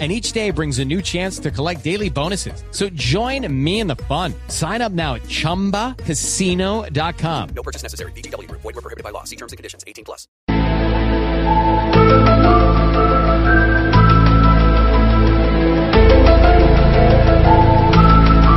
[0.00, 2.64] and each day brings a new chance to collect daily bonuses.
[2.72, 4.34] So join me in the fun.
[4.48, 7.48] Sign up now at ChumbaCasino.com.
[7.54, 8.10] No purchase necessary.
[8.12, 8.50] BGW.
[8.50, 9.22] Void were prohibited by law.
[9.22, 9.84] See terms and conditions.
[9.86, 10.26] 18 plus.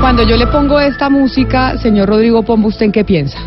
[0.02, 3.38] Cuando yo le pongo esta música, señor Rodrigo Pombo, ¿usted en qué piensa?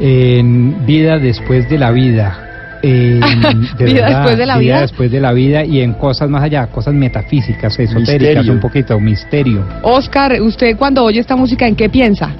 [0.00, 2.47] En vida después de la vida
[2.82, 3.20] eh,
[3.78, 4.80] vida después de la vida.
[4.80, 9.64] después de la vida y en cosas más allá, cosas metafísicas, esotéricas, un poquito, misterio.
[9.82, 12.30] Oscar, usted cuando oye esta música, ¿en qué piensa?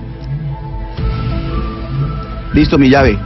[2.55, 3.19] Listo, mi llave.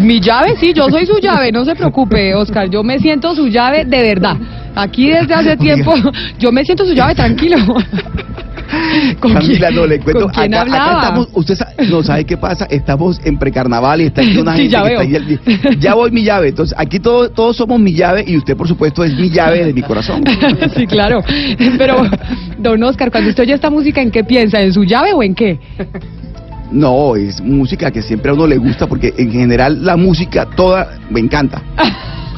[0.00, 3.48] Mi llave, sí, yo soy su llave, no se preocupe, Oscar, yo me siento su
[3.48, 4.36] llave de verdad.
[4.74, 5.94] Aquí desde hace tiempo,
[6.38, 7.56] yo me siento su llave tranquilo.
[9.20, 10.24] ¿Con Camila, no le cuento.
[10.24, 11.58] ¿con quién acá, acá, estamos, usted
[11.90, 14.88] no sabe qué pasa, estamos en precarnaval y está aquí una sí, gente ya que
[14.88, 15.00] veo.
[15.00, 18.56] está ahí, Ya voy mi llave, entonces aquí todo, todos somos mi llave y usted
[18.56, 20.22] por supuesto es mi llave de mi corazón.
[20.76, 21.22] sí, claro.
[21.78, 22.06] Pero,
[22.58, 24.60] don Oscar, cuando usted oye esta música, ¿en qué piensa?
[24.60, 25.58] ¿En su llave o en qué?
[26.70, 30.98] No, es música que siempre a uno le gusta porque en general la música toda
[31.10, 31.62] me encanta.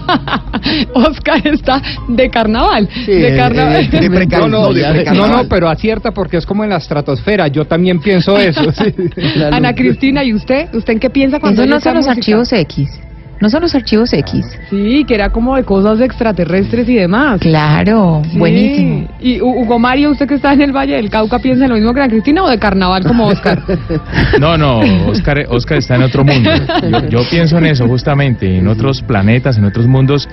[0.95, 2.89] Oscar está de carnaval.
[3.07, 3.89] de eh, carnaval.
[3.93, 7.49] Eh, de no, no, de no, no, pero acierta porque es como en la estratosfera.
[7.49, 8.71] Yo también pienso eso.
[8.73, 8.95] Sí.
[9.51, 10.75] Ana Cristina, ¿y usted?
[10.75, 13.04] ¿Usted en qué piensa cuando Eso no son los archivos X.
[13.41, 14.47] No son los archivos X.
[14.71, 17.41] Sí, que era como de cosas extraterrestres y demás.
[17.41, 18.39] Claro, Sí.
[18.39, 19.09] buenísimo.
[19.21, 22.01] Y Hugo Mario, usted que está en el Valle del Cauca, ¿piensa lo mismo que
[22.01, 23.61] Ana Cristina o de carnaval como Oscar?
[24.41, 26.51] No, no, Oscar, Oscar está en otro mundo.
[26.91, 30.29] Yo, yo pienso en eso justamente, en otros planetas, en otros mundos,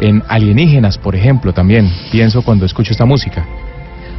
[0.00, 3.44] en alienígenas, por ejemplo, también pienso cuando escucho esta música.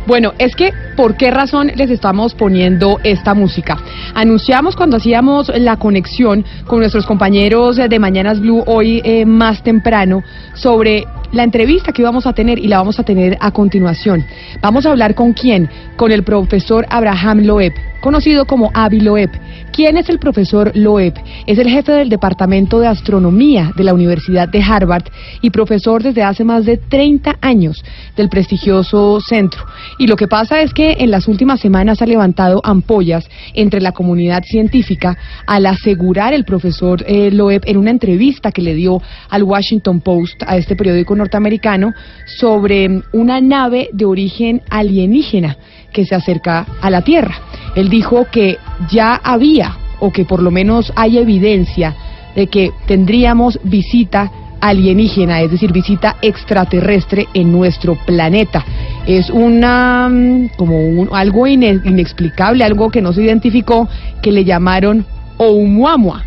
[0.08, 3.78] Bueno, es que, ¿por qué razón les estamos poniendo esta música?
[4.16, 10.24] Anunciamos cuando hacíamos la conexión con nuestros compañeros de Mañanas Blue hoy eh, más temprano
[10.54, 11.04] sobre
[11.34, 14.24] la entrevista que íbamos a tener y la vamos a tener a continuación.
[14.62, 15.70] Vamos a hablar con quién?
[15.98, 19.30] Con el profesor Abraham Loeb, conocido como Avi Loeb.
[19.72, 21.14] ¿Quién es el profesor Loeb?
[21.46, 25.04] Es el jefe del Departamento de Astronomía de la Universidad de Harvard
[25.42, 27.84] y profesor desde hace más de 30 años
[28.16, 29.66] del prestigioso centro.
[30.00, 33.92] Y lo que pasa es que en las últimas semanas ha levantado ampollas entre la
[33.92, 39.44] comunidad científica al asegurar el profesor eh, Loeb en una entrevista que le dio al
[39.44, 41.94] Washington Post, a este periódico norteamericano,
[42.26, 45.58] sobre una nave de origen alienígena
[45.92, 47.36] que se acerca a la Tierra.
[47.76, 48.58] Él dijo que
[48.90, 51.96] ya había, o que por lo menos hay evidencia
[52.36, 58.64] de que tendríamos visita alienígena, es decir, visita extraterrestre en nuestro planeta.
[59.06, 63.88] Es una mm, como un- algo ine- inexplicable, algo que no se identificó,
[64.22, 65.06] que le llamaron
[65.38, 66.24] Oumuamua.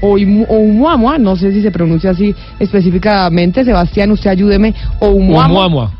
[0.00, 4.74] Oumuamua, no sé si se pronuncia así específicamente, Sebastián, usted ayúdeme.
[5.00, 5.44] Oumuamua.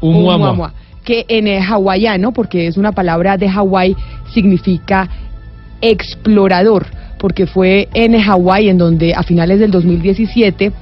[0.01, 0.73] Oumuamua, Oumuamua.
[1.05, 3.97] Que en hawaiano, porque es una palabra de Hawái,
[4.33, 5.09] significa
[5.81, 6.87] explorador,
[7.19, 10.73] porque fue en Hawái en donde a finales del 2017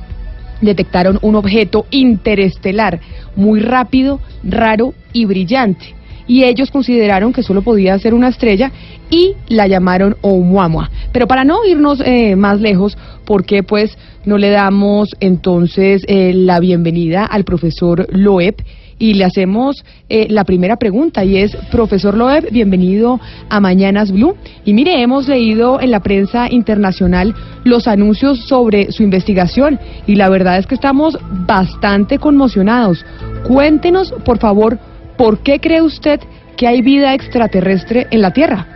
[0.61, 3.01] detectaron un objeto interestelar
[3.37, 5.95] muy rápido, raro y brillante.
[6.27, 8.71] Y ellos consideraron que solo podía ser una estrella
[9.11, 10.91] y la llamaron Oumuamua.
[11.13, 16.33] Pero para no irnos eh, más lejos, ¿por qué pues no le damos entonces eh,
[16.33, 18.63] la bienvenida al profesor Loeb?
[19.01, 23.19] Y le hacemos eh, la primera pregunta y es, profesor Loeb, bienvenido
[23.49, 24.37] a Mañanas Blue.
[24.67, 27.35] Y mire, hemos leído en la prensa internacional
[27.65, 33.07] los anuncios sobre su investigación y la verdad es que estamos bastante conmocionados.
[33.49, 34.79] Cuéntenos, por favor,
[35.17, 36.21] ¿por qué cree usted
[36.59, 38.67] que hay vida extraterrestre en la Tierra?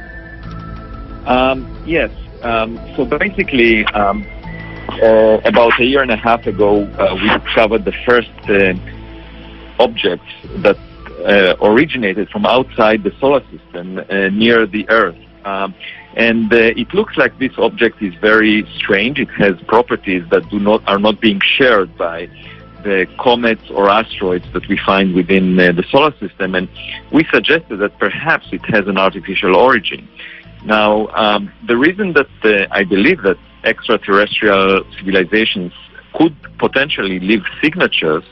[1.29, 2.11] Um, yes.
[2.43, 4.25] Um, so basically, um,
[5.03, 8.73] uh, about a year and a half ago, uh, we discovered the first uh,
[9.79, 10.25] object
[10.59, 10.79] that
[11.25, 15.17] uh, originated from outside the solar system uh, near the Earth.
[15.45, 15.75] Um,
[16.17, 19.19] and uh, it looks like this object is very strange.
[19.19, 22.29] It has properties that do not are not being shared by
[22.85, 26.55] the comets or asteroids that we find within uh, the solar system.
[26.55, 26.69] And
[27.13, 30.09] we suggested that perhaps it has an artificial origin.
[30.65, 35.73] Now, um, the reason that uh, I believe that extraterrestrial civilizations
[36.15, 38.25] could potentially leave signatures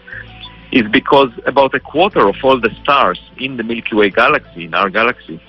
[0.73, 4.75] is because about a quarter of all the stars in the Milky Way galaxy, in
[4.75, 5.41] our galaxy,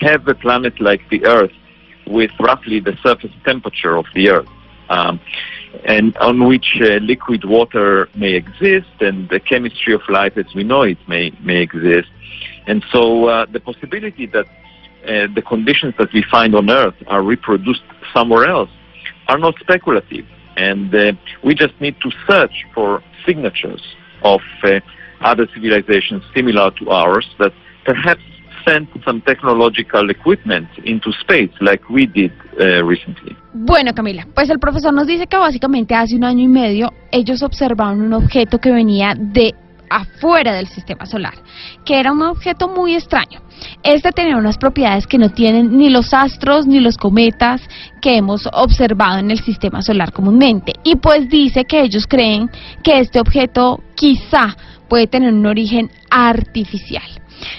[0.00, 1.52] have a planet like the Earth
[2.08, 4.48] with roughly the surface temperature of the Earth.
[4.88, 5.20] Um,
[5.84, 10.64] and on which uh, liquid water may exist, and the chemistry of life as we
[10.64, 12.08] know it may may exist.
[12.66, 17.22] And so uh, the possibility that uh, the conditions that we find on Earth are
[17.22, 17.82] reproduced
[18.12, 18.70] somewhere else
[19.28, 21.12] are not speculative, and uh,
[21.42, 23.82] we just need to search for signatures
[24.24, 24.80] of uh,
[25.20, 27.52] other civilizations similar to ours that
[27.84, 28.22] perhaps
[28.64, 33.36] sent some technological equipment into space like we did uh, recently.
[33.52, 37.42] Bueno, Camila, pues el profesor nos dice que básicamente hace un año y medio ellos
[37.42, 39.54] observaron un objeto que venía de
[39.94, 41.34] afuera del sistema solar,
[41.84, 43.40] que era un objeto muy extraño.
[43.82, 47.62] Este tenía unas propiedades que no tienen ni los astros ni los cometas
[48.00, 50.72] que hemos observado en el sistema solar comúnmente.
[50.82, 52.50] Y pues dice que ellos creen
[52.82, 54.56] que este objeto quizá
[54.88, 57.04] puede tener un origen artificial.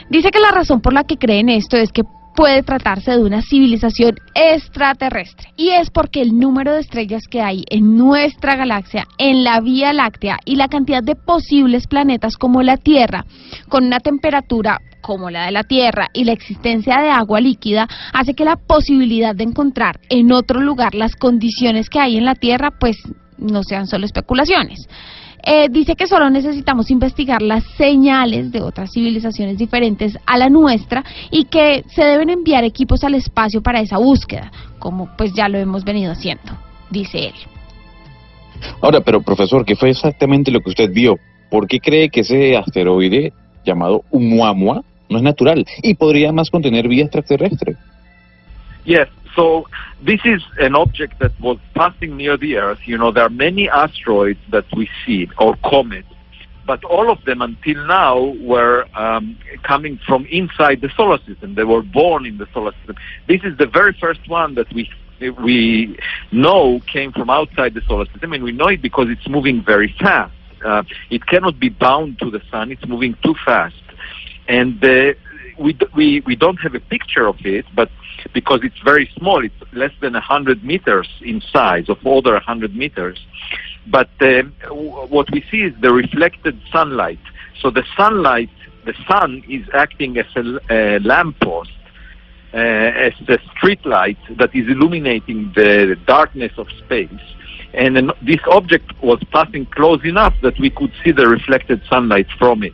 [0.09, 2.03] Dice que la razón por la que creen esto es que
[2.35, 5.49] puede tratarse de una civilización extraterrestre.
[5.55, 9.93] Y es porque el número de estrellas que hay en nuestra galaxia, en la Vía
[9.93, 13.25] Láctea y la cantidad de posibles planetas como la Tierra,
[13.69, 18.33] con una temperatura como la de la Tierra y la existencia de agua líquida, hace
[18.33, 22.71] que la posibilidad de encontrar en otro lugar las condiciones que hay en la Tierra,
[22.79, 22.97] pues
[23.37, 24.87] no sean solo especulaciones.
[25.47, 31.03] Eh, dice que solo necesitamos investigar las señales de otras civilizaciones diferentes a la nuestra
[31.29, 35.59] y que se deben enviar equipos al espacio para esa búsqueda, como pues ya lo
[35.59, 36.57] hemos venido haciendo,
[36.89, 37.33] dice él.
[38.81, 41.19] Ahora, pero profesor, ¿qué fue exactamente lo que usted vio?
[41.51, 43.31] ¿Por qué cree que ese asteroide
[43.63, 47.75] llamado Oumuamua no es natural y podría más contener vida extraterrestre?
[48.83, 49.67] Yes, so
[50.01, 52.79] this is an object that was passing near the Earth.
[52.85, 56.07] You know, there are many asteroids that we see, or comets,
[56.65, 61.55] but all of them until now were um, coming from inside the solar system.
[61.55, 62.95] They were born in the solar system.
[63.27, 64.89] This is the very first one that we
[65.43, 65.97] we
[66.31, 69.95] know came from outside the solar system, and we know it because it's moving very
[69.99, 70.33] fast.
[70.63, 73.75] Uh, it cannot be bound to the sun; it's moving too fast,
[74.47, 75.13] and uh,
[75.57, 77.89] we, we we don't have a picture of it, but
[78.33, 83.19] because it's very small, it's less than 100 meters in size, of order 100 meters.
[83.87, 84.43] But uh,
[84.73, 87.19] what we see is the reflected sunlight.
[87.61, 88.49] So the sunlight,
[88.85, 91.71] the sun is acting as a, a lamppost,
[92.53, 97.09] uh, as a street light that is illuminating the darkness of space.
[97.73, 102.27] And then this object was passing close enough that we could see the reflected sunlight
[102.39, 102.73] from it.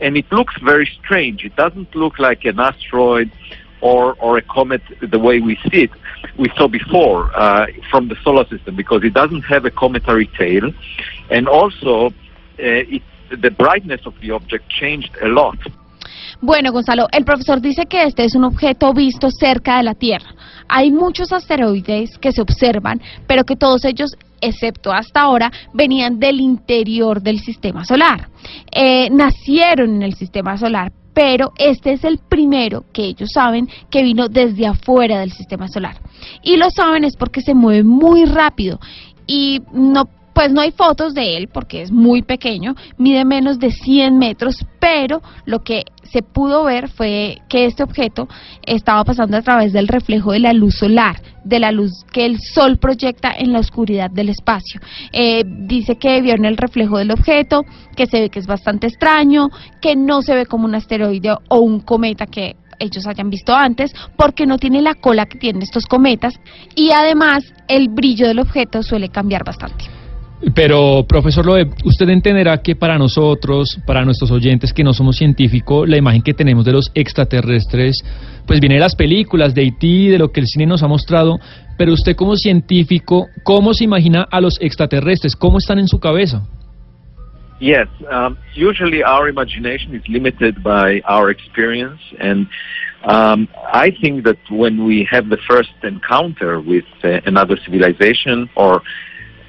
[0.00, 1.44] And it looks very strange.
[1.44, 3.30] It doesn't look like an asteroid
[3.80, 5.90] or, or a comet the way we see it,
[6.36, 10.72] we saw before uh, from the solar system, because it doesn't have a cometary tail,
[11.30, 12.10] and also uh,
[12.58, 15.58] it, the brightness of the object changed a lot.
[16.40, 20.28] Bueno, Gonzalo, el profesor dice que este es un objeto visto cerca de la Tierra.
[20.68, 26.40] Hay muchos asteroides que se observan, pero que todos ellos, excepto hasta ahora, venían del
[26.40, 28.28] interior del sistema solar.
[28.70, 34.02] Eh, nacieron en el sistema solar, pero este es el primero que ellos saben que
[34.02, 36.00] vino desde afuera del sistema solar.
[36.42, 38.78] Y lo saben es porque se mueve muy rápido
[39.26, 40.08] y no
[40.38, 44.64] pues no hay fotos de él porque es muy pequeño, mide menos de 100 metros,
[44.78, 45.82] pero lo que
[46.12, 48.28] se pudo ver fue que este objeto
[48.64, 52.38] estaba pasando a través del reflejo de la luz solar, de la luz que el
[52.40, 54.80] sol proyecta en la oscuridad del espacio.
[55.12, 57.62] Eh, dice que vieron el reflejo del objeto,
[57.96, 59.48] que se ve que es bastante extraño,
[59.80, 63.92] que no se ve como un asteroide o un cometa que ellos hayan visto antes,
[64.16, 66.34] porque no tiene la cola que tienen estos cometas
[66.76, 69.97] y además el brillo del objeto suele cambiar bastante.
[70.54, 75.88] Pero, profesor Loeb, usted entenderá que para nosotros, para nuestros oyentes que no somos científicos,
[75.88, 78.04] la imagen que tenemos de los extraterrestres,
[78.46, 81.38] pues viene de las películas, de Haití, de lo que el cine nos ha mostrado,
[81.76, 85.34] pero usted como científico, ¿cómo se imagina a los extraterrestres?
[85.34, 86.46] ¿Cómo están en su cabeza?
[87.60, 92.46] Yes, um, usually our imagination is limited by our experience, and
[93.04, 98.80] um, I think that when we have the first encounter with uh, another civilization or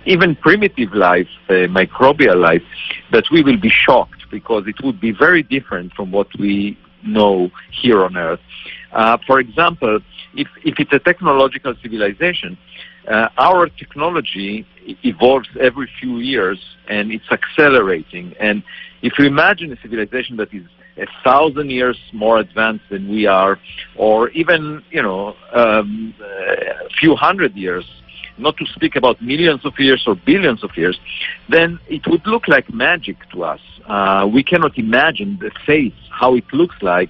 [0.09, 2.63] even primitive life, uh, microbial life,
[3.11, 7.51] that we will be shocked because it would be very different from what we know
[7.81, 8.39] here on Earth.
[8.91, 9.99] Uh, for example,
[10.35, 12.57] if, if it's a technological civilization,
[13.07, 14.65] uh, our technology
[15.03, 18.33] evolves every few years and it's accelerating.
[18.39, 18.63] And
[19.03, 20.63] if you imagine a civilization that is
[20.97, 23.59] a thousand years more advanced than we are,
[23.95, 27.85] or even, you know, um, a few hundred years
[28.39, 30.97] not to speak about millions of years or billions of years,
[31.49, 33.61] then it would look like magic to us.
[33.87, 37.09] Uh, we cannot imagine the face, how it looks like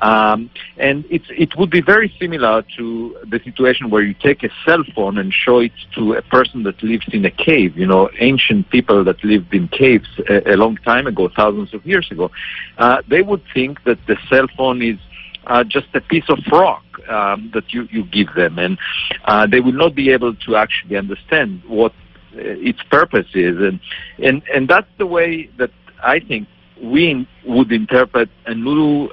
[0.00, 4.50] Um, and it's, it would be very similar to the situation where you take a
[4.64, 7.76] cell phone and show it to a person that lives in a cave.
[7.76, 11.84] You know, ancient people that lived in caves a, a long time ago, thousands of
[11.84, 12.30] years ago,
[12.78, 14.98] uh, they would think that the cell phone is
[15.46, 18.78] uh, just a piece of rock um, that you, you give them, and
[19.24, 23.80] uh, they will not be able to actually understand what uh, its purpose is, and
[24.22, 25.70] and and that's the way that
[26.02, 26.48] I think
[26.82, 29.08] we in- would interpret a new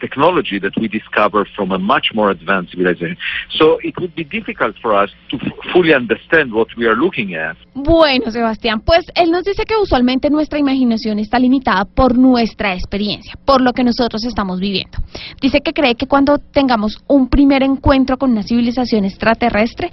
[0.00, 3.16] technology that we discover from a much more advanced civilization.
[3.50, 7.34] So it would be difficult for us to f- fully understand what we are looking
[7.34, 7.56] at.
[7.74, 13.34] Bueno, Sebastián, pues él nos dice que usualmente nuestra imaginación está limitada por nuestra experiencia,
[13.44, 14.98] por lo que nosotros estamos viviendo.
[15.40, 19.90] Dice que cree que cuando tengamos un primer encuentro con una civilización extraterrestre,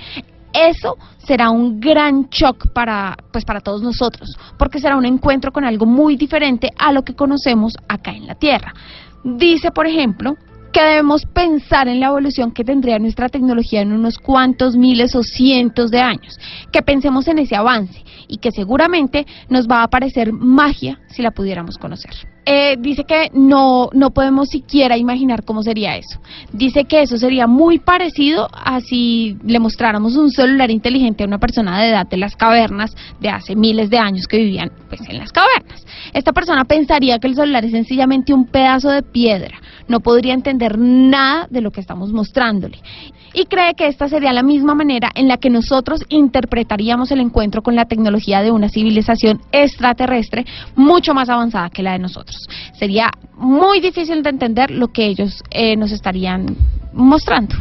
[0.53, 5.63] eso será un gran shock para, pues para todos nosotros, porque será un encuentro con
[5.63, 8.73] algo muy diferente a lo que conocemos acá en la Tierra.
[9.23, 10.35] Dice, por ejemplo,
[10.71, 15.23] que debemos pensar en la evolución que tendría nuestra tecnología en unos cuantos miles o
[15.23, 16.37] cientos de años,
[16.71, 21.31] que pensemos en ese avance y que seguramente nos va a parecer magia si la
[21.31, 22.13] pudiéramos conocer.
[22.51, 26.19] Eh, dice que no, no podemos siquiera imaginar cómo sería eso.
[26.51, 31.37] Dice que eso sería muy parecido a si le mostráramos un celular inteligente a una
[31.37, 35.19] persona de edad de las cavernas de hace miles de años que vivían pues, en
[35.19, 35.85] las cavernas.
[36.11, 40.79] Esta persona pensaría que el celular es sencillamente un pedazo de piedra, no podría entender
[40.79, 42.79] nada de lo que estamos mostrándole.
[43.39, 47.62] Y cree que esta sería la misma manera en la que nosotros interpretaríamos el encuentro
[47.62, 52.50] con la tecnología de una civilización extraterrestre mucho más avanzada que la de nosotros.
[52.74, 56.48] Sería muy difícil de entender lo que ellos eh, nos estarían
[56.91, 57.55] mostrando.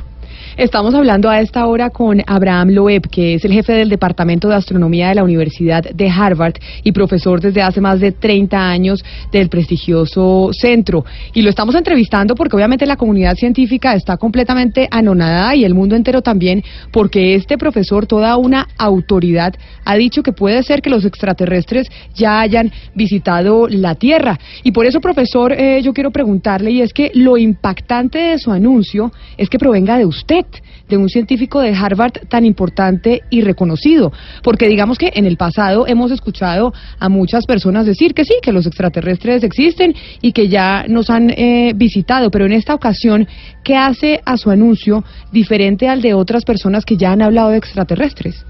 [0.59, 4.57] Estamos hablando a esta hora con Abraham Loeb, que es el jefe del Departamento de
[4.57, 9.51] Astronomía de la Universidad de Harvard y profesor desde hace más de 30 años del
[9.51, 11.05] prestigioso centro.
[11.33, 15.95] Y lo estamos entrevistando porque obviamente la comunidad científica está completamente anonadada y el mundo
[15.95, 21.05] entero también, porque este profesor, toda una autoridad, ha dicho que puede ser que los
[21.05, 21.87] extraterrestres
[22.17, 24.37] ya hayan visitado la Tierra.
[24.65, 28.51] Y por eso, profesor, eh, yo quiero preguntarle, y es que lo impactante de su
[28.51, 30.48] anuncio es que provenga de usted
[30.89, 34.13] de un científico de Harvard tan importante y reconocido.
[34.43, 38.53] Porque digamos que en el pasado hemos escuchado a muchas personas decir que sí, que
[38.53, 43.29] los extraterrestres existen y que ya nos han eh, visitado, pero en esta ocasión,
[43.65, 47.59] ¿qué hace a su anuncio diferente al de otras personas que ya han hablado de
[47.59, 48.45] extraterrestres?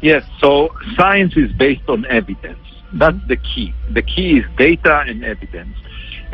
[0.00, 2.58] Yes, so science is based on evidence.
[2.98, 3.72] That's the key.
[3.92, 5.74] The key is data and evidence.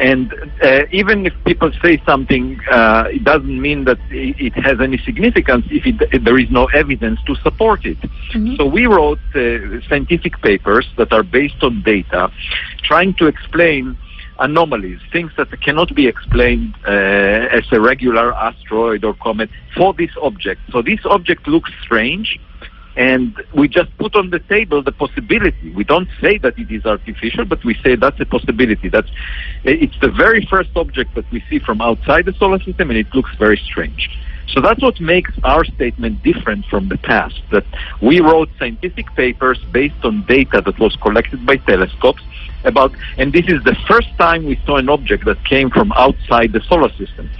[0.01, 4.97] And uh, even if people say something, uh, it doesn't mean that it, has any
[4.97, 7.99] significance if, it, if there is no evidence to support it.
[8.57, 12.33] So we wrote uh, scientific papers that are based on data,
[12.83, 13.99] trying to explain
[14.39, 20.11] anomalies, things that cannot be explained uh, as a regular asteroid or comet for this
[20.23, 20.63] object.
[20.73, 22.41] So this object looks strange,
[22.97, 25.73] and we just put on the table the possibility.
[25.73, 28.89] We don't say that it is artificial, but we say that's a possibility.
[28.89, 29.11] That's
[29.65, 33.07] it's the very first object that we see from outside the solar system, and it
[33.15, 34.11] looks very strange.
[34.49, 37.41] So that's what makes our statement different from the past.
[37.53, 37.65] That
[38.03, 42.23] we wrote scientific papers based on data that was collected by telescopes
[42.65, 46.53] about, and this is the first time we saw an object that came from outside
[46.53, 47.31] the solar system.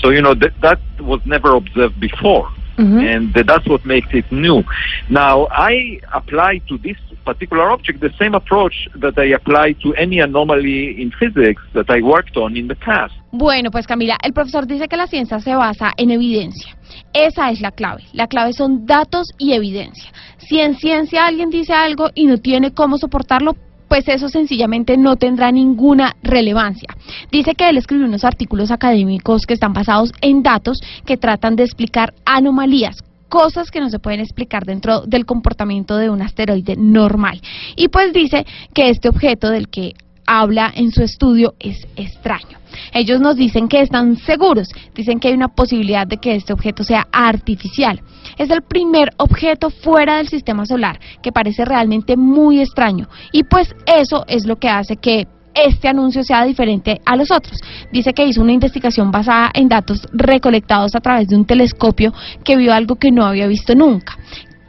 [0.00, 4.62] So you know that that was never observed before and that's what makes it new.
[5.08, 10.20] Now, I apply to this particular object the same approach that I apply to any
[10.20, 13.14] anomaly in physics that I worked on in the past.
[13.32, 16.76] Bueno, pues Camila, el profesor dice que la ciencia se basa en evidencia.
[17.12, 18.04] Esa es la clave.
[18.12, 20.10] La clave son datos y evidencia.
[20.38, 23.56] Si en ciencia alguien dice algo y no tiene cómo soportarlo,
[23.88, 26.88] pues eso sencillamente no tendrá ninguna relevancia.
[27.30, 31.64] Dice que él escribió unos artículos académicos que están basados en datos que tratan de
[31.64, 37.40] explicar anomalías, cosas que no se pueden explicar dentro del comportamiento de un asteroide normal.
[37.76, 39.94] Y pues dice que este objeto del que
[40.26, 42.58] habla en su estudio es extraño.
[42.92, 46.84] Ellos nos dicen que están seguros, dicen que hay una posibilidad de que este objeto
[46.84, 48.02] sea artificial.
[48.36, 53.74] Es el primer objeto fuera del sistema solar que parece realmente muy extraño y pues
[53.86, 57.58] eso es lo que hace que este anuncio sea diferente a los otros.
[57.90, 62.12] Dice que hizo una investigación basada en datos recolectados a través de un telescopio
[62.44, 64.18] que vio algo que no había visto nunca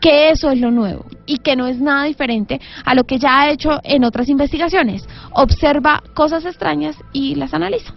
[0.07, 3.41] que eso es lo nuevo y que no es nada diferente a lo que ya
[3.41, 5.05] ha hecho en otras investigaciones.
[5.33, 7.93] Observa cosas extrañas y las analiza.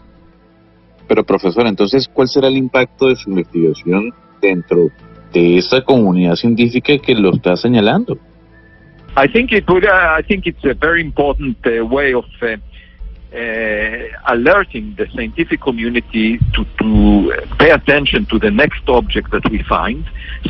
[1.06, 4.12] Pero profesor, entonces, ¿cuál será el impacto de su investigación
[4.42, 4.88] dentro
[5.32, 8.18] de esta comunidad científica que lo está señalando?
[9.16, 9.84] I think it would.
[9.84, 12.56] Uh, I think it's a very important uh, way of uh, uh,
[13.32, 20.04] alerting the scientific community to, to pay attention to the next object that we find.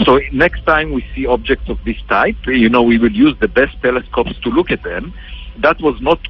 [0.04, 3.48] So next time we see objects of this type, you know, we will use the
[3.48, 5.12] best telescopes to look at them.
[5.58, 6.20] That was not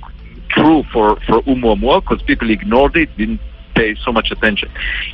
[0.49, 3.41] true for, for Oumuamua because people ignored it, didn't
[3.75, 4.71] pay so much attention.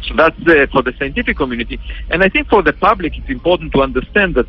[0.09, 1.79] So that's uh, for the scientific community.
[2.11, 4.47] And I think for the public, it's important to understand that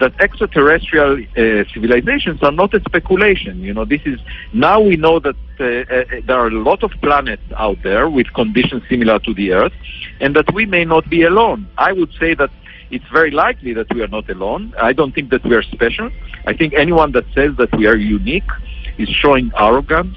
[0.00, 3.60] that extraterrestrial uh, civilizations are not a speculation.
[3.60, 4.20] You know, this is
[4.52, 8.32] now we know that uh, uh, there are a lot of planets out there with
[8.34, 9.72] conditions similar to the Earth,
[10.20, 11.68] and that we may not be alone.
[11.78, 12.50] I would say that
[12.90, 14.72] it's very likely that we are not alone.
[14.80, 16.10] I don't think that we are special.
[16.46, 18.50] I think anyone that says that we are unique
[18.98, 20.16] is showing arrogance.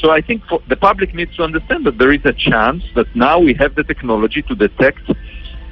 [0.00, 3.38] So I think the public needs to understand that there is a chance that now
[3.38, 5.02] we have the technology to detect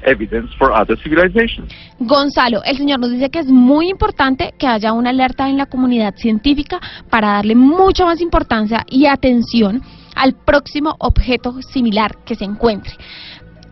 [0.05, 1.73] evidence for other civilizations.
[1.99, 5.67] Gonzalo, el señor nos dice que es muy importante que haya una alerta en la
[5.67, 9.83] comunidad científica para darle mucha más importancia y atención
[10.15, 12.93] al próximo objeto similar que se encuentre.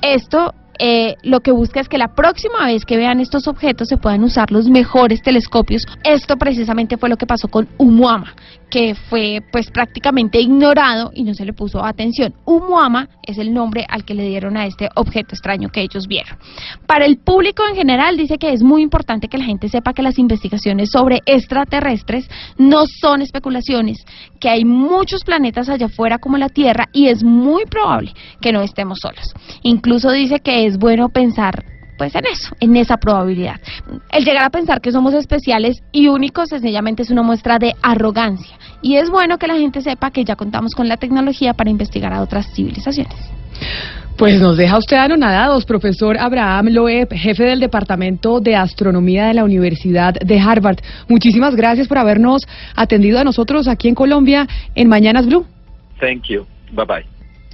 [0.02, 3.96] Esto eh, lo que busca es que la próxima vez que vean estos objetos se
[3.96, 5.82] puedan usar los mejores telescopios.
[6.04, 8.34] Esto precisamente fue lo que pasó con Umuama,
[8.70, 12.34] que fue pues prácticamente ignorado y no se le puso atención.
[12.44, 16.38] Umuama es el nombre al que le dieron a este objeto extraño que ellos vieron.
[16.86, 20.02] Para el público en general dice que es muy importante que la gente sepa que
[20.02, 24.04] las investigaciones sobre extraterrestres no son especulaciones,
[24.40, 28.62] que hay muchos planetas allá afuera como la Tierra y es muy probable que no
[28.62, 29.34] estemos solos.
[29.62, 31.64] Incluso dice que es bueno pensar
[31.98, 33.56] pues en eso, en esa probabilidad.
[34.12, 38.56] El llegar a pensar que somos especiales y únicos sencillamente es una muestra de arrogancia
[38.80, 42.12] y es bueno que la gente sepa que ya contamos con la tecnología para investigar
[42.12, 43.16] a otras civilizaciones.
[44.16, 49.44] Pues nos deja usted anonadados, profesor Abraham Loeb, jefe del Departamento de Astronomía de la
[49.44, 50.78] Universidad de Harvard.
[51.08, 52.42] Muchísimas gracias por habernos
[52.74, 55.46] atendido a nosotros aquí en Colombia en Mañanas Blue.
[56.00, 56.46] Thank you.
[56.72, 57.06] Bye bye.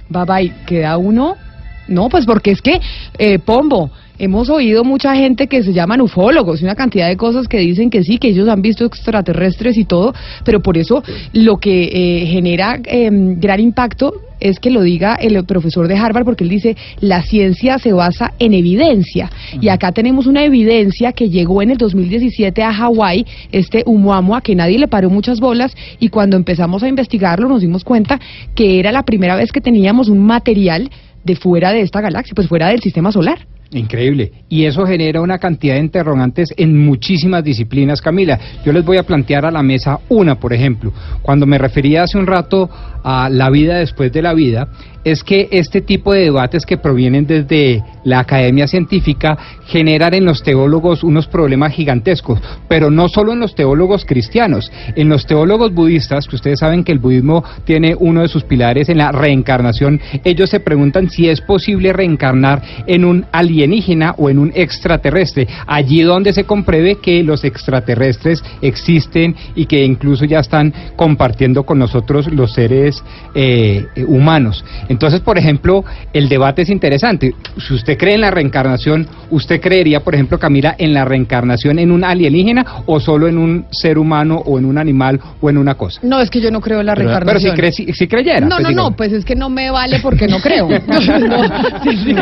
[0.09, 0.65] Bye bye.
[0.65, 1.44] Queda uno.
[1.87, 2.79] No, pues porque es que,
[3.17, 7.47] eh, Pombo, hemos oído mucha gente que se llaman ufólogos y una cantidad de cosas
[7.47, 10.13] que dicen que sí, que ellos han visto extraterrestres y todo,
[10.43, 15.43] pero por eso lo que eh, genera eh, gran impacto es que lo diga el
[15.45, 19.31] profesor de Harvard porque él dice la ciencia se basa en evidencia.
[19.61, 24.55] Y acá tenemos una evidencia que llegó en el 2017 a Hawái, este Oumuamua que
[24.55, 28.19] nadie le paró muchas bolas y cuando empezamos a investigarlo nos dimos cuenta
[28.55, 30.89] que era la primera vez que teníamos un material
[31.25, 33.39] de fuera de esta galaxia, pues fuera del sistema solar.
[33.71, 34.31] Increíble.
[34.47, 38.39] Y eso genera una cantidad de interrogantes en muchísimas disciplinas, Camila.
[38.63, 40.93] Yo les voy a plantear a la mesa una, por ejemplo.
[41.21, 42.69] Cuando me refería hace un rato
[43.03, 44.67] a la vida después de la vida,
[45.05, 50.41] es que este tipo de debates que provienen desde la academia científica generan en los
[50.41, 56.27] teólogos unos problemas gigantescos, pero no solo en los teólogos cristianos, en los teólogos budistas,
[56.27, 60.49] que ustedes saben que el budismo tiene uno de sus pilares en la reencarnación, ellos
[60.49, 66.33] se preguntan si es posible reencarnar en un alienígena o en un extraterrestre, allí donde
[66.33, 72.53] se compruebe que los extraterrestres existen y que incluso ya están compartiendo con nosotros los
[72.53, 74.63] seres eh, humanos.
[74.89, 77.33] Entonces, por ejemplo, el debate es interesante.
[77.57, 81.91] Si usted cree en la reencarnación, ¿usted creería, por ejemplo, Camila, en la reencarnación en
[81.91, 85.75] un alienígena o solo en un ser humano o en un animal o en una
[85.75, 86.01] cosa?
[86.03, 87.55] No, es que yo no creo en la Pero, reencarnación.
[87.55, 88.41] pero si, cre- si, si creyera.
[88.41, 88.91] No, pues, no, digamos.
[88.91, 90.67] no, pues es que no me vale porque no creo.
[90.67, 91.01] No,
[91.83, 92.15] sí, sí,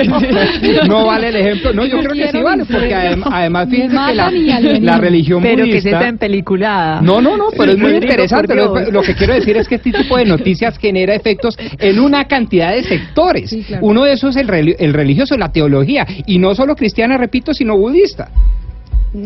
[0.62, 0.76] sí.
[0.88, 1.74] No vale el ejemplo.
[1.74, 5.78] No, yo creo que sí vale, porque adem- además fíjense que la, religión Pero que
[5.78, 7.02] es tan peliculada.
[7.02, 8.56] No, no, no, pero es muy interesante.
[8.56, 12.26] Lo, lo que quiero decir es que este tipo de noticias genera efectos en una
[12.26, 13.50] cantidad de sectores.
[13.50, 13.86] Sí, claro.
[13.86, 17.78] Uno de esos es el, el religioso, la teología, y no solo cristiana, repito, sino
[17.78, 18.30] budista.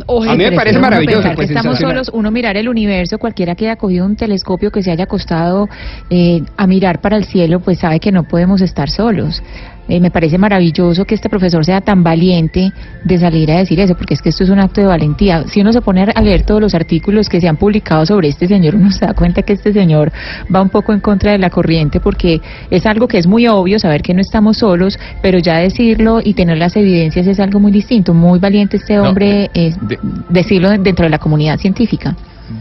[0.08, 3.68] Oye, A mí me parece maravilloso, pues, estamos solos, uno mirar el universo, cualquiera que
[3.68, 5.70] haya cogido un telescopio que se haya acostado
[6.10, 9.42] eh, a mirar para el cielo, pues sabe que no podemos estar solos.
[9.89, 12.71] Eh, me parece maravilloso que este profesor sea tan valiente
[13.04, 15.45] de salir a decir eso, porque es que esto es un acto de valentía.
[15.47, 18.47] Si uno se pone a leer todos los artículos que se han publicado sobre este
[18.47, 20.12] señor, uno se da cuenta que este señor
[20.54, 23.80] va un poco en contra de la corriente, porque es algo que es muy obvio,
[23.80, 27.71] saber que no estamos solos, pero ya decirlo y tener las evidencias es algo muy
[27.71, 28.13] distinto.
[28.13, 32.15] Muy valiente este No, hombre eh, de- decirlo dentro de la comunidad científica.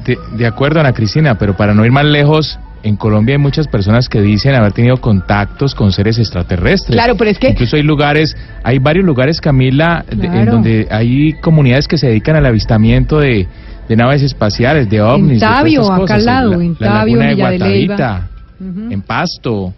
[0.04, 2.58] De, de acuerdo, Ana Cristina, pero para no ir más lejos,
[2.88, 6.94] en Colombia hay muchas personas que dicen haber tenido contactos con seres extraterrestres.
[6.96, 11.32] Claro, pero es que Incluso hay lugares, hay varios lugares, Camila, de- en donde hay
[11.40, 13.46] comunidades que se dedican al avistamiento de,
[13.88, 15.40] de naves espaciales, de ovnis.
[15.40, 17.40] de todas Tabio, estas acá al lado, la, en la Tabio, laguna de de.
[17.86, 18.28] Guatavita,
[18.60, 18.92] Ujú.
[18.92, 19.72] en Pasto,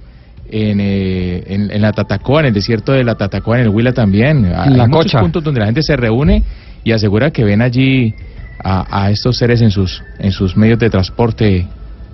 [0.50, 3.92] en, eh, en, en la Tatacoa, en el desierto de la Tatacoa, en el Huila
[3.92, 4.44] también.
[4.54, 5.20] Hay la muchos Cocha.
[5.20, 6.42] puntos donde la gente se reúne
[6.84, 8.14] y asegura que ven allí
[8.62, 11.66] a, a estos seres en sus, en sus medios de transporte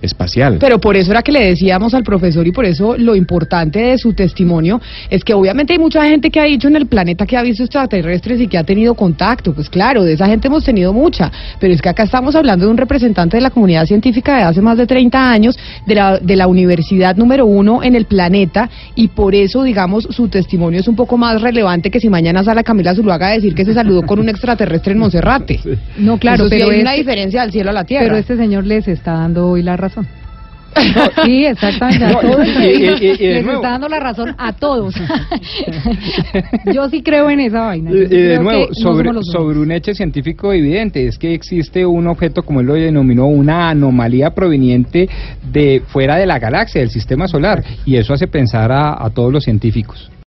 [0.04, 0.58] espacial.
[0.60, 3.98] Pero por eso era que le decíamos al profesor y por eso lo importante de
[3.98, 7.36] su testimonio es que obviamente hay mucha gente que ha dicho en el planeta que
[7.36, 9.52] ha visto extraterrestres y que ha tenido contacto.
[9.54, 12.70] Pues claro, de esa gente hemos tenido mucha, pero es que acá estamos hablando de
[12.70, 16.36] un representante de la comunidad científica de hace más de 30 años, de la, de
[16.36, 20.96] la universidad número uno en el planeta y por eso, digamos, su testimonio es un
[20.96, 24.18] poco más relevante que si mañana sale Camila Zuluaga a decir que se saludó con
[24.18, 25.60] un extraterrestre en Monserrate.
[25.96, 28.04] No, claro, Eso sí pero hay una este- diferencia del cielo a la tierra.
[28.04, 29.93] Pero este señor les está dando hoy la razón.
[31.24, 32.04] Sí, exactamente.
[32.04, 34.52] A No, todos y- y- y- y de les nuevo- está dando la razón a
[34.54, 34.92] todos.
[36.74, 37.90] Yo sí creo en esa vaina.
[37.92, 42.42] Sí de nuevo, no sobre, sobre un hecho científico evidente, es que existe un objeto,
[42.42, 45.08] como él lo denominó, una anomalía proveniente
[45.52, 49.32] de fuera de la galaxia, del sistema solar, y eso hace pensar a, a todos
[49.32, 50.10] los científicos.